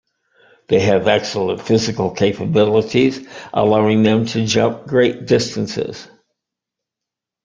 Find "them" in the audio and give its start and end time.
4.01-4.25